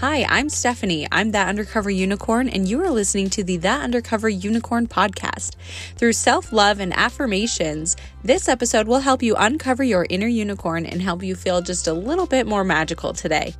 [0.00, 1.06] Hi, I'm Stephanie.
[1.12, 5.56] I'm That Undercover Unicorn, and you are listening to the That Undercover Unicorn podcast.
[5.96, 11.02] Through self love and affirmations, this episode will help you uncover your inner unicorn and
[11.02, 13.54] help you feel just a little bit more magical today.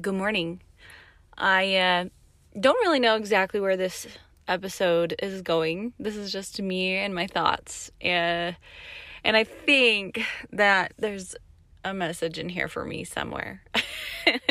[0.00, 0.62] Good morning.
[1.36, 2.04] I uh,
[2.60, 4.06] don't really know exactly where this
[4.46, 5.94] episode is going.
[5.98, 7.90] This is just me and my thoughts.
[8.00, 8.52] Uh,
[9.24, 10.20] and I think
[10.52, 11.34] that there's
[11.84, 13.62] a message in here for me somewhere.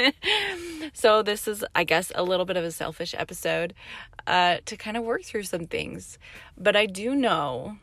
[0.93, 3.73] so this is I guess a little bit of a selfish episode
[4.25, 6.17] uh to kind of work through some things.
[6.57, 7.77] But I do know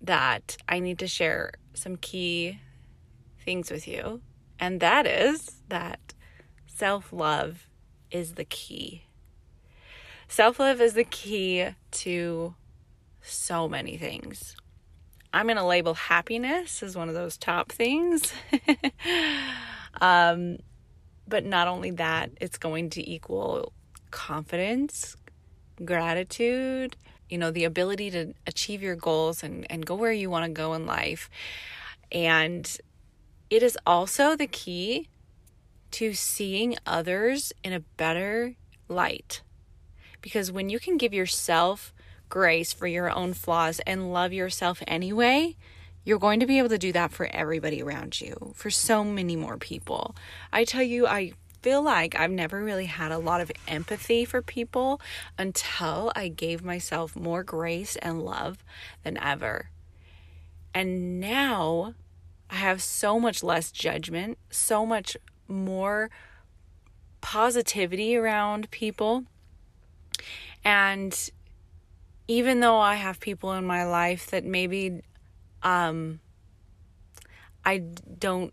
[0.00, 2.60] that I need to share some key
[3.44, 4.20] things with you.
[4.60, 6.14] And that is that
[6.66, 7.68] self-love
[8.10, 9.04] is the key.
[10.28, 12.54] Self-love is the key to
[13.22, 14.56] so many things.
[15.32, 18.32] I'm going to label happiness as one of those top things.
[20.00, 20.58] um,
[21.26, 23.72] but not only that, it's going to equal
[24.10, 25.16] confidence,
[25.84, 26.96] gratitude,
[27.28, 30.50] you know, the ability to achieve your goals and, and go where you want to
[30.50, 31.28] go in life.
[32.10, 32.78] And
[33.50, 35.08] it is also the key
[35.92, 38.54] to seeing others in a better
[38.88, 39.42] light.
[40.22, 41.92] Because when you can give yourself
[42.28, 45.56] grace for your own flaws and love yourself anyway,
[46.04, 49.36] you're going to be able to do that for everybody around you, for so many
[49.36, 50.14] more people.
[50.52, 54.40] I tell you, I feel like I've never really had a lot of empathy for
[54.40, 55.00] people
[55.36, 58.64] until I gave myself more grace and love
[59.02, 59.70] than ever.
[60.72, 61.94] And now
[62.48, 65.16] I have so much less judgment, so much
[65.48, 66.10] more
[67.20, 69.24] positivity around people.
[70.64, 71.30] And
[72.28, 75.02] even though I have people in my life that maybe
[75.62, 76.20] um
[77.64, 78.52] I don't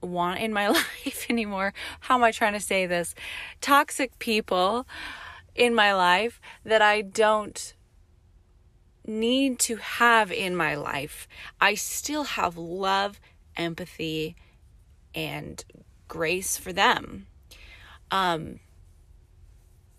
[0.00, 0.68] want in my
[1.06, 1.72] life anymore.
[2.00, 3.14] How am I trying to say this?
[3.60, 4.86] Toxic people
[5.54, 7.74] in my life that I don't
[9.06, 11.28] need to have in my life.
[11.60, 13.20] I still have love,
[13.56, 14.36] empathy,
[15.14, 15.64] and
[16.08, 17.26] grace for them.
[18.10, 18.60] Um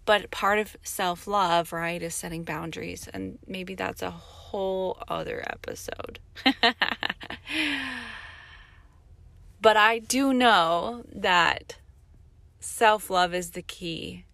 [0.06, 3.10] but part of self love, right, is setting boundaries.
[3.14, 6.20] And maybe that's a whole other episode.
[9.62, 11.78] but I do know that
[12.60, 14.26] self love is the key,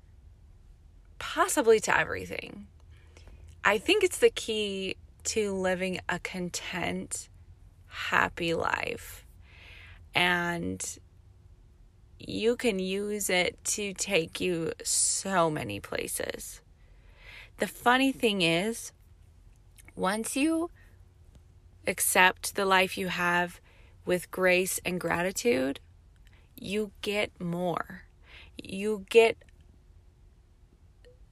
[1.20, 2.68] possibly to everything.
[3.64, 7.30] I think it's the key to living a content,
[7.88, 9.26] happy life.
[10.14, 10.84] And
[12.28, 16.62] you can use it to take you so many places.
[17.58, 18.92] The funny thing is,
[19.96, 20.70] once you
[21.86, 23.60] accept the life you have
[24.06, 25.80] with grace and gratitude,
[26.56, 28.04] you get more.
[28.58, 29.38] You get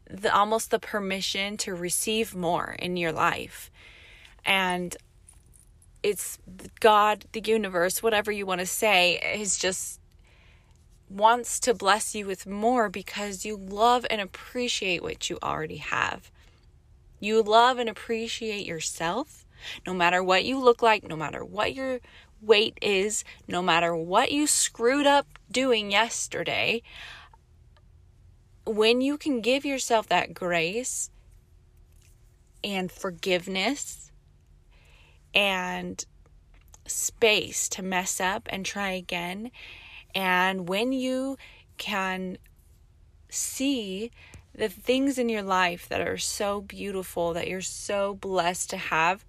[0.10, 3.70] the almost the permission to receive more in your life.
[4.44, 4.96] And
[6.02, 6.40] it's
[6.80, 9.99] God, the universe, whatever you want to say, is just
[11.10, 16.32] wants to bless you with more because you love and appreciate what you already have.
[17.20, 19.46] You love and appreciate yourself
[19.86, 22.00] no matter what you look like, no matter what your
[22.42, 26.82] weight is, no matter what you screwed up doing yesterday.
[28.66, 31.10] When you can give yourself that grace
[32.64, 34.12] and forgiveness
[35.34, 36.06] and
[36.86, 39.52] space to mess up and try again
[40.16, 41.38] and when you
[41.78, 42.38] can
[43.30, 44.12] see
[44.54, 49.26] the things in your life that are so beautiful, that you're so blessed to have,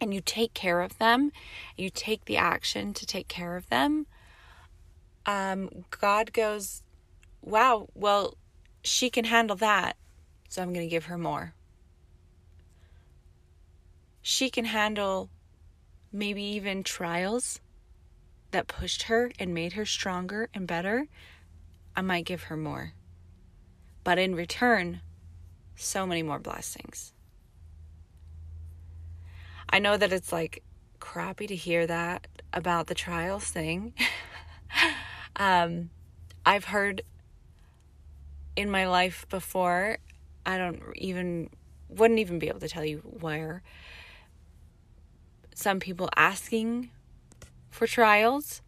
[0.00, 1.32] and you take care of them,
[1.76, 4.06] you take the action to take care of them,
[5.26, 6.82] um, God goes,
[7.42, 8.36] wow, well,
[8.82, 9.96] she can handle that,
[10.48, 11.54] so I'm going to give her more.
[14.22, 15.30] She can handle
[16.12, 17.60] maybe even trials
[18.50, 21.06] that pushed her and made her stronger and better,
[21.96, 22.92] I might give her more.
[24.04, 25.00] But in return,
[25.76, 27.12] so many more blessings.
[29.70, 30.62] I know that it's like
[30.98, 33.92] crappy to hear that about the trials thing.
[35.36, 35.90] um,
[36.46, 37.02] I've heard
[38.56, 39.98] in my life before,
[40.46, 41.50] I don't even,
[41.88, 43.62] wouldn't even be able to tell you where,
[45.54, 46.90] some people asking
[47.70, 48.62] for trials.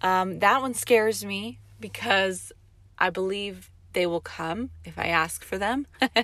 [0.00, 2.52] Um, that one scares me because
[2.98, 5.86] I believe they will come if I ask for them.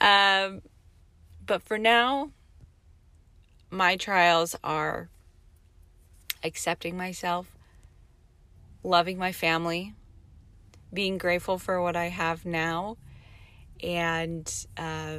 [0.00, 0.62] um,
[1.44, 2.30] but for now,
[3.70, 5.08] my trials are
[6.42, 7.50] accepting myself,
[8.82, 9.94] loving my family,
[10.92, 12.96] being grateful for what I have now,
[13.82, 15.18] and uh,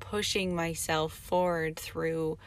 [0.00, 2.38] pushing myself forward through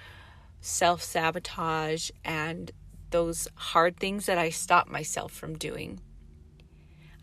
[0.62, 2.72] self sabotage and
[3.10, 6.00] those hard things that I stop myself from doing.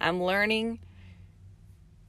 [0.00, 0.80] I'm learning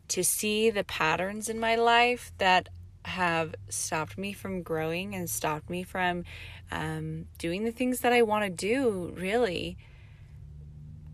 [0.10, 2.68] to see the patterns in my life that
[3.06, 6.24] have stopped me from growing and stopped me from
[6.72, 9.78] um, doing the things that I want to do, really.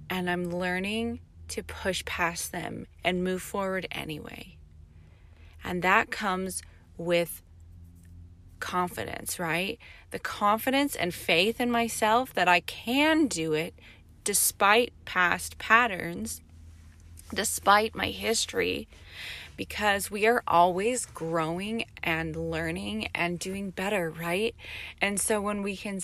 [0.09, 1.19] And I'm learning
[1.49, 4.57] to push past them and move forward anyway.
[5.63, 6.61] And that comes
[6.97, 7.41] with
[8.59, 9.77] confidence, right?
[10.11, 13.73] The confidence and faith in myself that I can do it
[14.23, 16.41] despite past patterns,
[17.33, 18.87] despite my history,
[19.57, 24.55] because we are always growing and learning and doing better, right?
[25.01, 26.01] And so when we can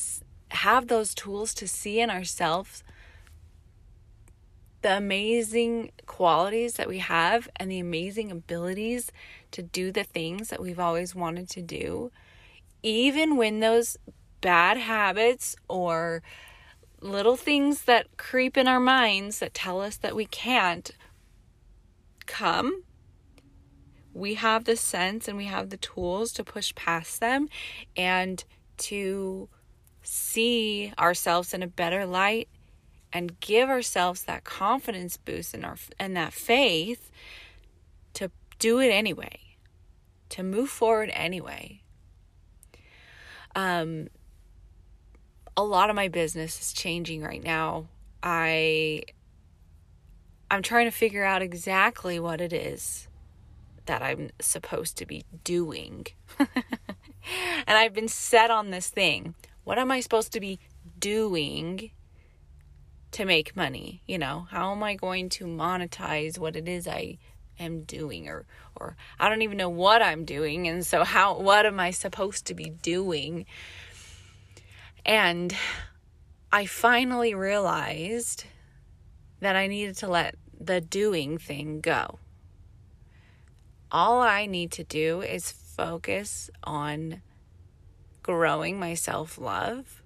[0.50, 2.84] have those tools to see in ourselves
[4.82, 9.12] the amazing qualities that we have and the amazing abilities
[9.52, 12.12] to do the things that we've always wanted to do,
[12.84, 13.98] even when those
[14.42, 16.22] bad habits or
[17.00, 20.92] little things that creep in our minds that tell us that we can't
[22.26, 22.84] come,
[24.14, 27.48] we have the sense and we have the tools to push past them
[27.96, 28.44] and
[28.78, 29.48] to
[30.04, 32.50] see ourselves in a better light
[33.14, 37.12] and give ourselves that confidence boost and our and that faith
[38.14, 39.40] to do it anyway
[40.30, 41.81] to move forward anyway
[43.56, 44.08] um
[45.58, 47.88] a lot of my business is changing right now.
[48.24, 49.04] I
[50.50, 53.08] i'm trying to figure out exactly what it is
[53.86, 56.06] that i'm supposed to be doing.
[57.68, 59.36] And i've been set on this thing.
[59.64, 60.60] What am i supposed to be
[61.00, 61.92] doing
[63.12, 64.02] to make money?
[64.08, 67.18] You know how am i going to monetize what it is i
[67.64, 70.68] am doing or or i don't even know what i'm doing.
[70.68, 73.46] And so how what am i supposed to be doing?
[75.06, 75.56] And
[76.52, 78.46] i finally realized
[79.40, 82.20] that i needed to let the doing thing go.
[83.92, 87.22] All i need to do is focus on
[88.24, 90.01] growing my self-love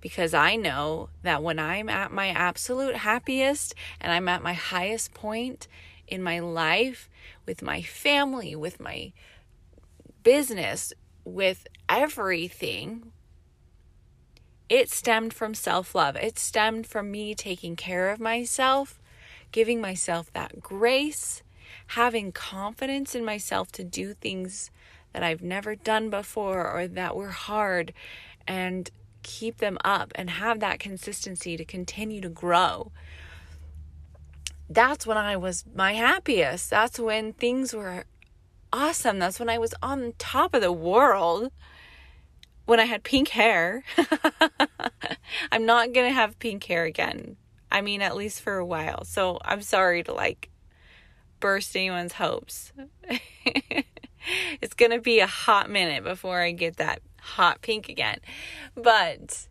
[0.00, 5.14] because I know that when I'm at my absolute happiest and I'm at my highest
[5.14, 5.66] point
[6.06, 7.08] in my life
[7.46, 9.12] with my family, with my
[10.22, 10.92] business,
[11.24, 13.12] with everything,
[14.68, 16.16] it stemmed from self love.
[16.16, 19.00] It stemmed from me taking care of myself,
[19.50, 21.42] giving myself that grace,
[21.88, 24.70] having confidence in myself to do things
[25.12, 27.94] that I've never done before or that were hard,
[28.46, 28.90] and
[29.22, 32.92] keep them up and have that consistency to continue to grow.
[34.68, 36.70] That's when I was my happiest.
[36.70, 38.04] That's when things were
[38.72, 39.18] awesome.
[39.18, 41.50] That's when I was on top of the world.
[42.66, 43.82] When I had pink hair.
[45.52, 47.36] I'm not going to have pink hair again.
[47.70, 49.04] I mean, at least for a while.
[49.04, 50.50] So I'm sorry to like
[51.40, 52.72] burst anyone's hopes.
[54.60, 58.18] it's going to be a hot minute before I get that hot pink again.
[58.74, 59.48] But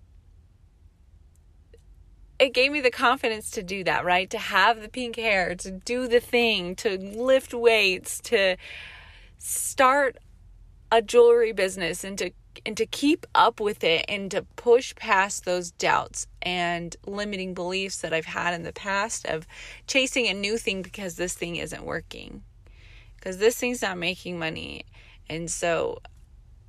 [2.40, 4.30] it gave me the confidence to do that, right?
[4.30, 8.58] To have the pink hair, to do the thing, to lift weights, to
[9.38, 10.18] start
[10.92, 12.32] a jewelry business and to
[12.66, 18.00] and to keep up with it and to push past those doubts and limiting beliefs
[18.02, 19.46] that I've had in the past of
[19.86, 22.44] chasing a new thing because this thing isn't working.
[23.16, 24.86] Because this thing's not making money.
[25.30, 26.00] And so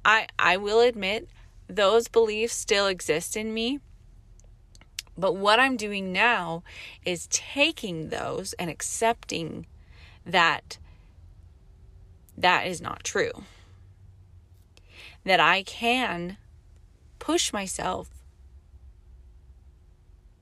[0.04, 1.28] I I will admit
[1.68, 3.80] those beliefs still exist in me.
[5.16, 6.62] But what I'm doing now
[7.04, 9.66] is taking those and accepting
[10.24, 10.78] that
[12.36, 13.32] that is not true.
[15.24, 16.36] That I can
[17.18, 18.08] push myself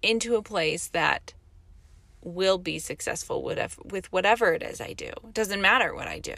[0.03, 1.33] into a place that
[2.23, 5.07] will be successful with whatever it is I do.
[5.07, 6.35] It doesn't matter what I do.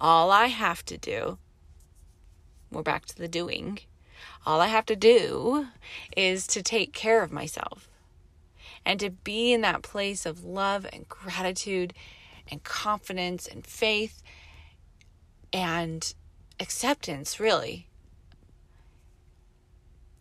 [0.00, 1.38] All I have to do
[2.70, 3.80] we're back to the doing.
[4.46, 5.66] All I have to do
[6.16, 7.88] is to take care of myself
[8.84, 11.92] and to be in that place of love and gratitude
[12.50, 14.22] and confidence and faith
[15.52, 16.14] and
[16.58, 17.88] acceptance, really.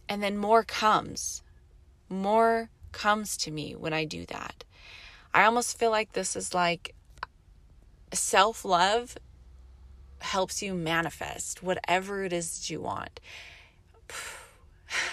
[0.08, 1.44] And then more comes.
[2.10, 4.64] More comes to me when I do that.
[5.34, 6.96] I almost feel like this is like
[8.14, 9.16] self love
[10.20, 13.20] helps you manifest whatever it is that you want.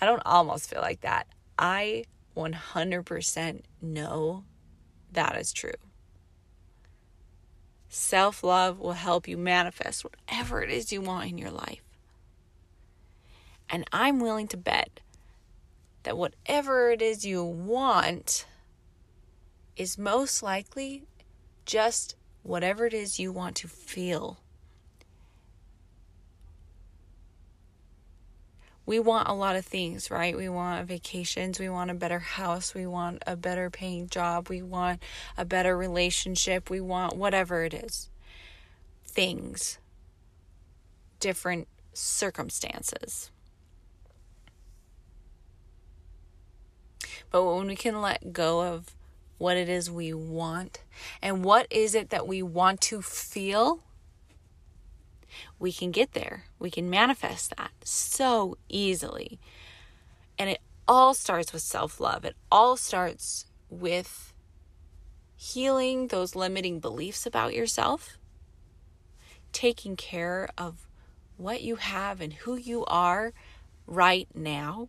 [0.00, 1.26] I don't almost feel like that.
[1.58, 2.04] I
[2.36, 4.44] 100% know
[5.12, 5.70] that is true.
[7.88, 11.82] Self love will help you manifest whatever it is you want in your life.
[13.68, 15.00] And I'm willing to bet
[16.02, 18.46] that whatever it is you want
[19.76, 21.04] is most likely
[21.64, 24.38] just whatever it is you want to feel.
[28.84, 30.36] we want a lot of things, right?
[30.36, 34.60] We want vacations, we want a better house, we want a better paying job, we
[34.60, 35.02] want
[35.36, 38.10] a better relationship, we want whatever it is.
[39.06, 39.78] Things,
[41.20, 43.30] different circumstances.
[47.30, 48.90] But when we can let go of
[49.42, 50.84] what it is we want
[51.20, 53.82] and what is it that we want to feel
[55.58, 56.44] we can get there.
[56.60, 59.40] We can manifest that so easily.
[60.38, 62.24] And it all starts with self love.
[62.24, 64.32] It all starts with
[65.34, 68.18] healing those limiting beliefs about yourself,
[69.52, 70.86] taking care of
[71.36, 73.32] what you have and who you are
[73.88, 74.86] right now,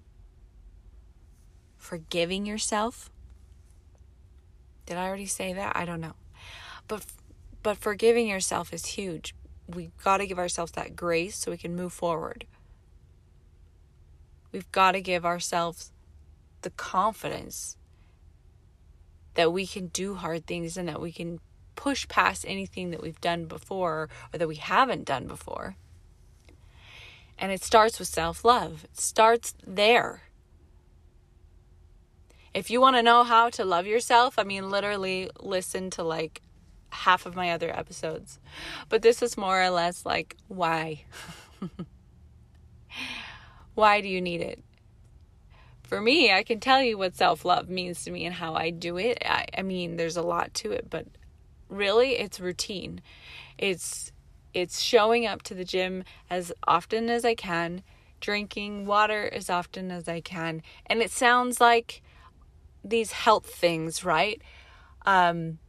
[1.76, 3.10] forgiving yourself.
[4.86, 5.76] Did I already say that?
[5.76, 6.14] I don't know.
[6.88, 7.06] But
[7.62, 9.34] but forgiving yourself is huge
[9.68, 12.46] we got to give ourselves that grace so we can move forward.
[14.52, 15.92] We've got to give ourselves
[16.62, 17.78] the confidence
[19.34, 21.40] that we can do hard things and that we can
[21.76, 25.76] push past anything that we've done before or that we haven't done before.
[27.38, 30.24] And it starts with self love, it starts there.
[32.54, 36.42] If you want to know how to love yourself, I mean, literally listen to like
[36.90, 38.40] half of my other episodes.
[38.90, 41.04] But this is more or less like why?
[43.74, 44.64] why do you need it?
[45.84, 48.70] For me, I can tell you what self love means to me and how I
[48.70, 49.20] do it.
[49.26, 51.06] I, I mean, there's a lot to it, but
[51.70, 53.02] really, it's routine.
[53.58, 54.12] It's
[54.54, 57.84] it's showing up to the gym as often as I can,
[58.22, 62.02] drinking water as often as I can, and it sounds like
[62.84, 64.42] these health things, right?
[65.06, 65.60] Um,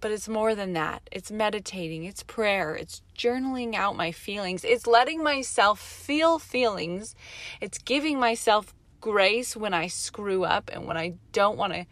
[0.00, 1.02] but it's more than that.
[1.10, 7.14] It's meditating, it's prayer, it's journaling out my feelings, it's letting myself feel feelings,
[7.60, 11.86] it's giving myself grace when I screw up and when I don't want to,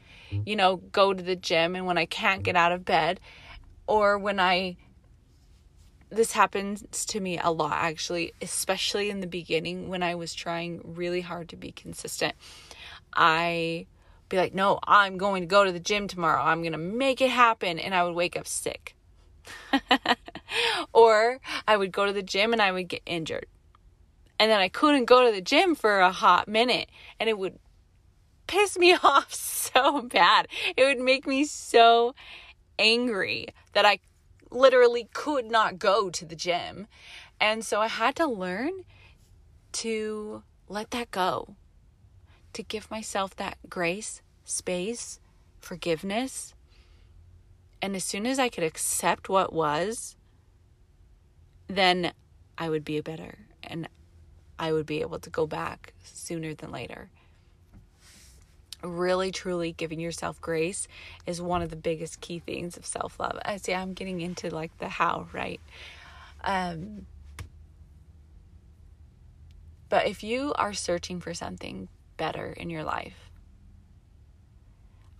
[0.44, 3.20] you know, go to the gym and when I can't get out of bed
[3.86, 4.76] or when I
[6.08, 10.80] this happens to me a lot actually, especially in the beginning when I was trying
[10.84, 12.34] really hard to be consistent.
[13.16, 13.86] I
[14.28, 16.42] be like, no, I'm going to go to the gym tomorrow.
[16.42, 17.78] I'm going to make it happen.
[17.78, 18.94] And I would wake up sick.
[20.92, 23.46] or I would go to the gym and I would get injured.
[24.38, 26.90] And then I couldn't go to the gym for a hot minute.
[27.18, 27.58] And it would
[28.46, 30.48] piss me off so bad.
[30.76, 32.14] It would make me so
[32.78, 34.00] angry that I
[34.50, 36.86] literally could not go to the gym.
[37.40, 38.84] And so I had to learn
[39.72, 41.54] to let that go
[42.56, 45.20] to give myself that grace, space,
[45.60, 46.54] forgiveness.
[47.82, 50.16] And as soon as I could accept what was,
[51.68, 52.12] then
[52.56, 53.88] I would be better and
[54.58, 57.10] I would be able to go back sooner than later.
[58.82, 60.88] Really, truly giving yourself grace
[61.26, 63.38] is one of the biggest key things of self love.
[63.44, 65.60] I see I'm getting into like the how, right?
[66.42, 67.04] Um,
[69.90, 73.30] but if you are searching for something better in your life.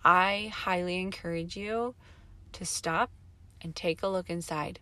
[0.03, 1.95] I highly encourage you
[2.53, 3.11] to stop
[3.61, 4.79] and take a look inside.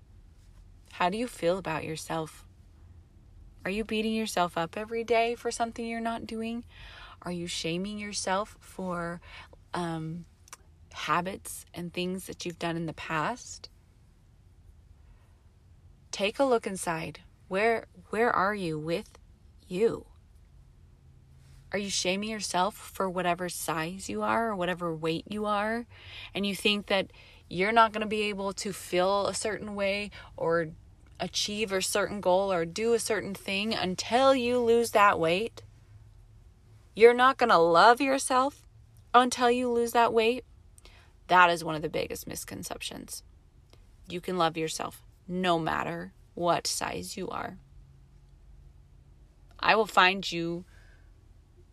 [0.93, 2.45] How do you feel about yourself?
[3.63, 6.63] Are you beating yourself up every day for something you're not doing?
[7.24, 9.19] Are you shaming yourself for
[9.74, 10.25] um,
[10.93, 13.69] habits and things that you've done in the past?
[16.12, 17.19] Take a look inside.
[17.48, 19.17] Where where are you with
[19.67, 20.05] you?
[21.75, 25.86] Are you shaming yourself for whatever size you are or whatever weight you are?
[26.34, 27.12] And you think that
[27.50, 30.70] you're not going to be able to feel a certain way or
[31.20, 35.63] achieve a certain goal or do a certain thing until you lose that weight?
[36.96, 38.65] You're not going to love yourself
[39.13, 40.46] until you lose that weight?
[41.27, 43.22] That is one of the biggest misconceptions.
[44.08, 47.58] You can love yourself no matter what size you are.
[49.60, 50.63] I will find you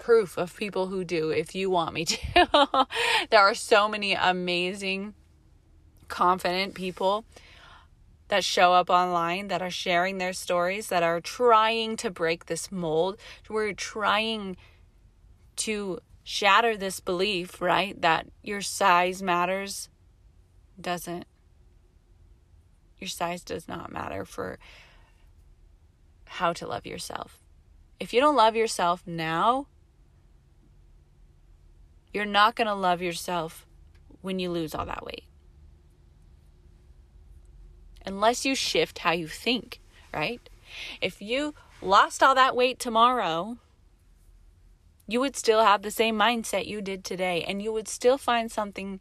[0.02, 2.86] proof of people who do if you want me to.
[3.30, 5.14] there are so many amazing,
[6.08, 7.24] confident people
[8.26, 12.72] that show up online that are sharing their stories, that are trying to break this
[12.72, 13.16] mold.
[13.48, 14.56] We're trying
[15.56, 18.00] to shatter this belief, right?
[18.00, 19.88] That your size matters.
[20.80, 21.26] Doesn't.
[22.98, 24.58] Your size does not matter for
[26.24, 27.38] how to love yourself.
[28.00, 29.68] If you don't love yourself now,
[32.12, 33.66] you're not going to love yourself
[34.20, 35.24] when you lose all that weight
[38.06, 39.80] unless you shift how you think,
[40.12, 40.40] right?
[41.00, 43.58] If you lost all that weight tomorrow,
[45.06, 48.50] you would still have the same mindset you did today, and you would still find
[48.50, 49.00] something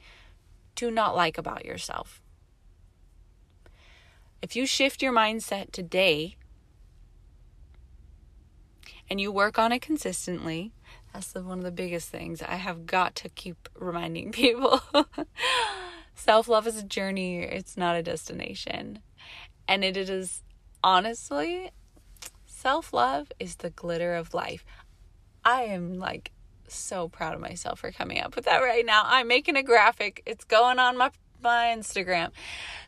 [0.76, 2.22] to not like about yourself.
[4.42, 6.36] If you shift your mindset today
[9.10, 10.72] and you work on it consistently,
[11.14, 14.82] that's the, one of the biggest things I have got to keep reminding people.
[16.16, 19.00] Self love is a journey, it's not a destination.
[19.68, 20.44] And it is
[20.84, 21.72] honestly,
[22.46, 24.66] self love is the glitter of life.
[25.44, 26.32] I am like
[26.68, 29.04] so proud of myself for coming up with that right now.
[29.06, 32.32] I'm making a graphic, it's going on my, my Instagram.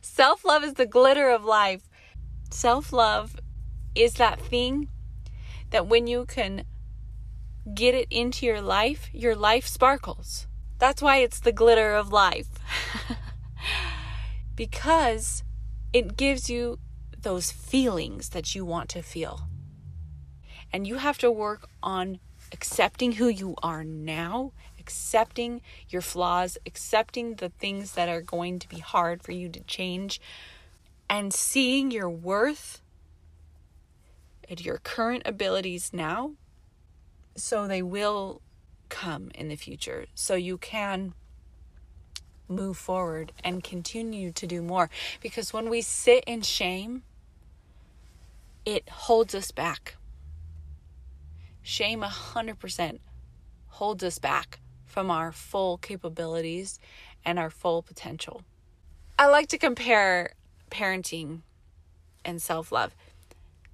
[0.00, 1.88] Self love is the glitter of life.
[2.50, 3.36] Self love
[3.94, 4.88] is that thing
[5.70, 6.64] that when you can
[7.72, 10.46] get it into your life, your life sparkles.
[10.78, 12.48] That's why it's the glitter of life.
[14.56, 15.42] because
[15.92, 16.78] it gives you
[17.18, 19.48] those feelings that you want to feel.
[20.72, 22.18] And you have to work on
[22.52, 28.68] accepting who you are now, accepting your flaws, accepting the things that are going to
[28.68, 30.20] be hard for you to change,
[31.08, 32.82] and seeing your worth
[34.48, 36.32] and your current abilities now
[37.36, 38.40] so they will
[38.88, 40.06] come in the future.
[40.14, 41.14] So you can
[42.48, 44.90] move forward and continue to do more.
[45.20, 47.02] Because when we sit in shame,
[48.64, 49.96] it holds us back.
[51.62, 52.98] Shame 100%
[53.68, 56.78] holds us back from our full capabilities
[57.24, 58.42] and our full potential.
[59.18, 60.34] I like to compare
[60.70, 61.40] parenting
[62.24, 62.94] and self love.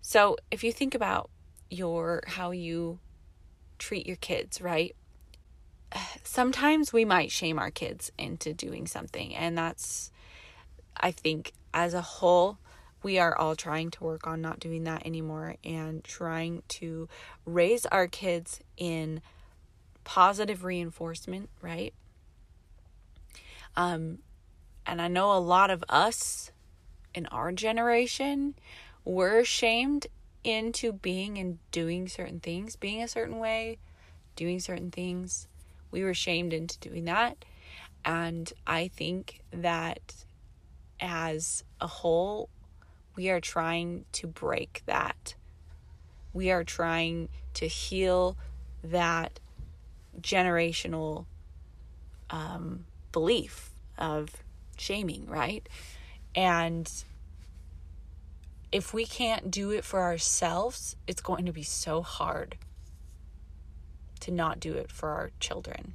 [0.01, 1.31] So if you think about
[1.69, 2.99] your how you
[3.81, 4.95] treat your kids, right?
[6.25, 9.35] sometimes we might shame our kids into doing something.
[9.35, 10.11] And that's,
[10.97, 12.59] I think, as a whole,
[13.03, 17.09] we are all trying to work on not doing that anymore and trying to
[17.47, 19.23] raise our kids in
[20.05, 21.95] positive reinforcement, right?
[23.77, 24.19] Um,
[24.87, 26.51] and I know a lot of us
[27.15, 28.55] in our generation
[29.05, 30.07] were shamed
[30.43, 33.79] into being and doing certain things, being a certain way,
[34.37, 35.47] doing certain things
[35.91, 37.45] we were shamed into doing that.
[38.05, 40.25] And I think that
[41.01, 42.49] as a whole,
[43.17, 45.35] we are trying to break that.
[46.33, 48.37] We are trying to heal
[48.83, 49.41] that
[50.21, 51.27] generational
[52.31, 54.31] um, belief of
[54.77, 55.69] shaming, right?
[56.35, 56.91] And
[58.73, 62.57] if we can't do it for ourselves, it's going to be so hard
[64.21, 65.95] to not do it for our children.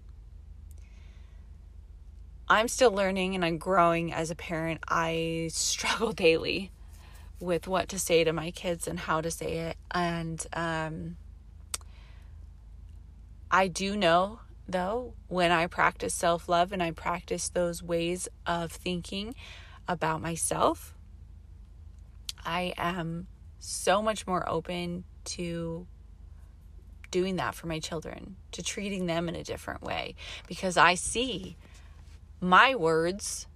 [2.48, 4.82] I'm still learning and I'm growing as a parent.
[4.88, 6.72] I struggle daily
[7.40, 9.78] with what to say to my kids and how to say it.
[9.92, 11.18] And um,
[13.50, 18.72] I do know, though, when I practice self love and I practice those ways of
[18.72, 19.36] thinking
[19.88, 20.95] about myself,
[22.46, 23.28] I am
[23.60, 25.88] so much more open to
[27.12, 30.16] doing that for my children, to treating them in a different way
[30.48, 31.56] because I see
[32.42, 33.48] my words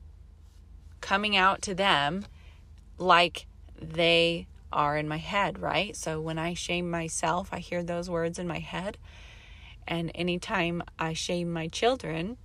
[1.02, 2.26] coming out to them
[2.98, 3.46] like
[3.80, 5.96] they are in my head, right?
[5.96, 8.98] So when I shame myself, I hear those words in my head.
[9.88, 12.38] And anytime I shame my children,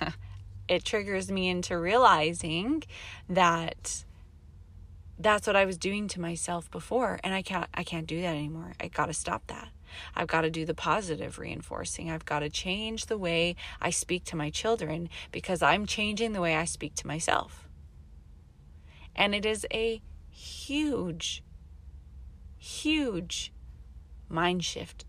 [0.68, 2.82] it triggers me into realizing
[3.28, 4.04] that
[5.20, 8.34] that's what I was doing to myself before and I can't I can't do that
[8.34, 8.72] anymore.
[8.80, 9.68] I got to stop that.
[10.14, 12.10] I've got to do the positive reinforcing.
[12.10, 16.40] I've got to change the way I speak to my children because I'm changing the
[16.40, 17.68] way I speak to myself.
[19.14, 21.42] And it is a huge
[22.56, 23.52] huge
[24.28, 25.04] mind shift.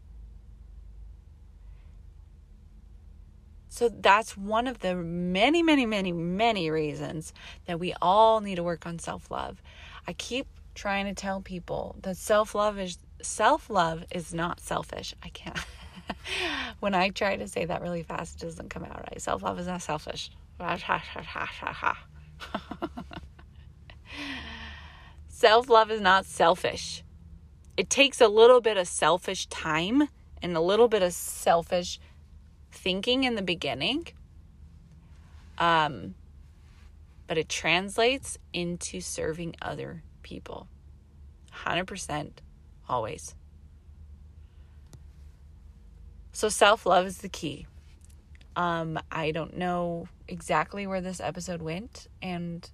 [3.67, 7.34] So that's one of the many, many, many, many reasons
[7.67, 9.62] that we all need to work on self love.
[10.08, 15.14] I keep trying to tell people that self-love is self-love is not selfish.
[15.22, 15.60] I can't
[16.80, 19.22] when I try to say that really fast, it doesn't come out right.
[19.22, 20.32] Self-love is not selfish.
[25.28, 27.04] self love is not selfish.
[27.78, 30.08] It takes a little bit of selfish time
[30.42, 32.00] and a little bit of selfish
[32.72, 34.08] thinking in the beginning.
[35.58, 36.16] Um,
[37.28, 40.68] but it translates into serving other people.
[41.54, 42.32] 100%
[42.88, 43.36] always.
[46.32, 47.68] So self love is the key.
[48.56, 52.70] Um, I don't know exactly where this episode went and,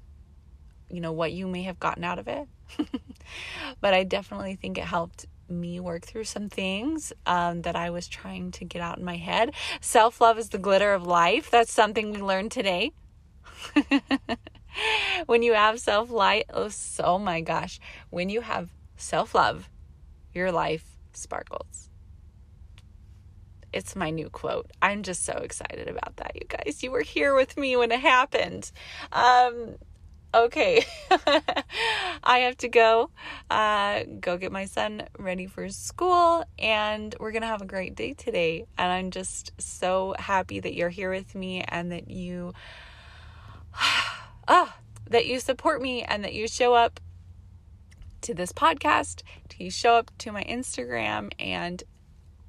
[0.90, 2.48] you know, what you may have gotten out of it.
[3.82, 8.08] but I definitely think it helped me work through some things um, that I was
[8.08, 9.54] trying to get out in my head.
[9.82, 11.50] Self love is the glitter of life.
[11.50, 12.92] That's something we learned today.
[15.26, 17.80] when you have self light, oh, oh my gosh,
[18.10, 19.70] when you have self love,
[20.34, 21.90] your life sparkles.
[23.74, 24.72] It's my new quote.
[24.82, 26.82] I'm just so excited about that, you guys.
[26.82, 28.72] You were here with me when it happened.
[29.12, 29.76] Um,
[30.34, 30.86] okay
[32.24, 33.10] i have to go
[33.50, 38.14] uh, go get my son ready for school and we're gonna have a great day
[38.14, 42.54] today and i'm just so happy that you're here with me and that you
[44.48, 44.78] ah
[45.10, 47.00] that you support me and that you show up
[48.22, 51.84] to this podcast to you show up to my instagram and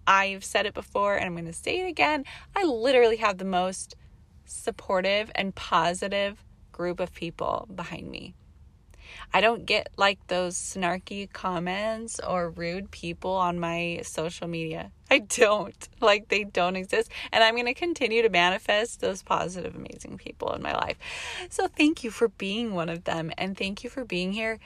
[0.07, 2.25] i've said it before and i'm going to say it again
[2.57, 3.95] i literally have the most
[4.49, 8.35] supportive and positive group of people behind me.
[9.33, 14.93] I don't get like those snarky comments or rude people on my social media.
[15.11, 15.88] I don't.
[16.01, 17.11] Like they don't exist.
[17.33, 20.99] And I'm going to continue to manifest those positive, amazing people in my life.
[21.51, 23.33] So thank you for being one of them.
[23.38, 24.59] And thank you for being here.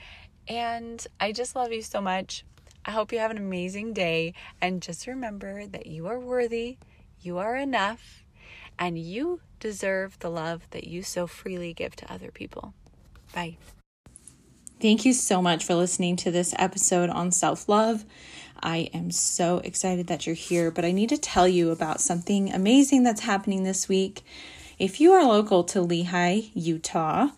[0.47, 2.43] And I just love you so much.
[2.85, 4.33] I hope you have an amazing day.
[4.61, 6.77] And just remember that you are worthy,
[7.21, 8.23] you are enough,
[8.77, 12.73] and you deserve the love that you so freely give to other people.
[13.33, 13.57] Bye.
[14.79, 18.03] Thank you so much for listening to this episode on self love.
[18.61, 22.51] I am so excited that you're here, but I need to tell you about something
[22.51, 24.23] amazing that's happening this week.
[24.79, 27.29] If you are local to Lehi, Utah,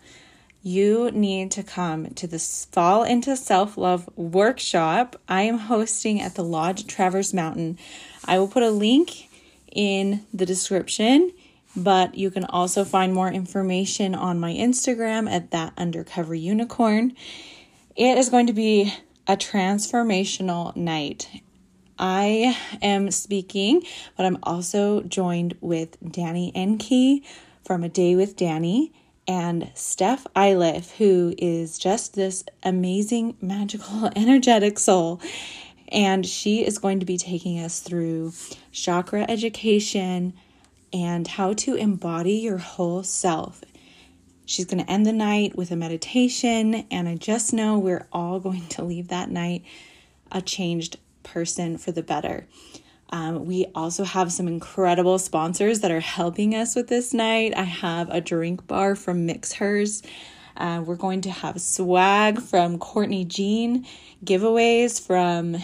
[0.62, 6.34] you need to come to this Fall into Self Love workshop I am hosting at
[6.34, 7.78] the Lodge Traverse Mountain.
[8.24, 9.28] I will put a link
[9.70, 11.32] in the description
[11.76, 17.14] but you can also find more information on my Instagram at that undercover unicorn.
[17.94, 18.92] It is going to be
[19.26, 21.28] a transformational night.
[21.98, 23.82] I am speaking,
[24.16, 27.24] but I'm also joined with Danny Enke
[27.64, 28.92] from A Day with Danny
[29.26, 35.20] and Steph Iliff, who is just this amazing, magical, energetic soul.
[35.88, 38.32] And she is going to be taking us through
[38.72, 40.34] chakra education,
[40.92, 43.62] and how to embody your whole self.
[44.44, 48.38] She's going to end the night with a meditation, and I just know we're all
[48.38, 49.64] going to leave that night
[50.30, 52.46] a changed person for the better.
[53.10, 57.54] Um, we also have some incredible sponsors that are helping us with this night.
[57.56, 60.04] I have a drink bar from Mixhers.
[60.56, 63.86] Uh, we're going to have swag from Courtney Jean,
[64.24, 65.56] giveaways from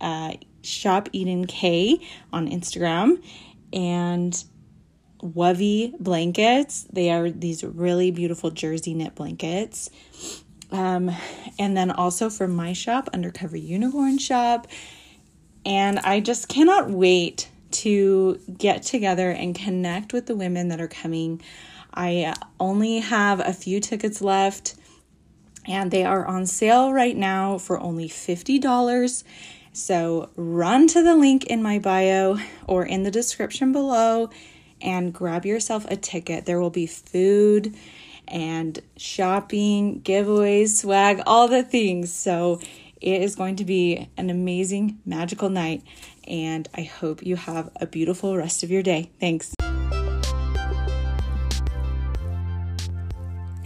[0.00, 2.00] uh, Shop Eden K
[2.32, 3.22] on Instagram,
[3.72, 4.44] and
[5.22, 6.86] Wovey blankets.
[6.92, 9.90] They are these really beautiful jersey knit blankets.
[10.70, 11.10] Um,
[11.58, 14.66] and then also from my shop, Undercover Unicorn Shop.
[15.64, 20.88] And I just cannot wait to get together and connect with the women that are
[20.88, 21.40] coming.
[21.92, 24.76] I only have a few tickets left,
[25.66, 29.24] and they are on sale right now for only $50.
[29.72, 34.30] So run to the link in my bio or in the description below
[34.80, 36.46] and grab yourself a ticket.
[36.46, 37.74] There will be food
[38.26, 42.12] and shopping, giveaways, swag, all the things.
[42.12, 42.60] So
[43.00, 45.82] it is going to be an amazing, magical night.
[46.26, 49.10] And I hope you have a beautiful rest of your day.
[49.18, 49.54] Thanks.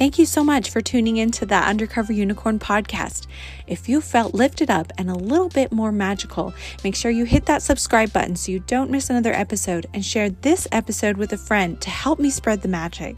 [0.02, 3.28] Thank you so much for tuning in to the Undercover Unicorn podcast.
[3.68, 7.46] If you felt lifted up and a little bit more magical, make sure you hit
[7.46, 11.38] that subscribe button so you don't miss another episode and share this episode with a
[11.38, 13.16] friend to help me spread the magic.